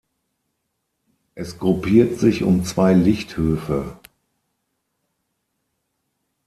[1.35, 3.99] Es gruppiert sich um zwei Lichthöfe.